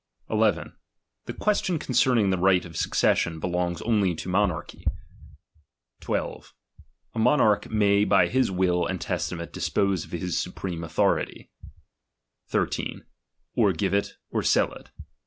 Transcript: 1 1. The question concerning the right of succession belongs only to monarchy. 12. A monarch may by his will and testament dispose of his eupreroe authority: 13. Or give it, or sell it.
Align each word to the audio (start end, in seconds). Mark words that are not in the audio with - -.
1 0.25 0.39
1. 0.39 0.75
The 1.27 1.33
question 1.33 1.77
concerning 1.77 2.31
the 2.31 2.37
right 2.39 2.65
of 2.65 2.75
succession 2.75 3.39
belongs 3.39 3.83
only 3.83 4.15
to 4.15 4.29
monarchy. 4.29 4.83
12. 5.99 6.55
A 7.13 7.19
monarch 7.19 7.69
may 7.69 8.03
by 8.03 8.25
his 8.27 8.49
will 8.49 8.87
and 8.87 8.99
testament 8.99 9.53
dispose 9.53 10.03
of 10.03 10.11
his 10.11 10.43
eupreroe 10.43 10.83
authority: 10.83 11.51
13. 12.47 13.03
Or 13.53 13.73
give 13.73 13.93
it, 13.93 14.13
or 14.31 14.41
sell 14.41 14.73
it. 14.73 14.89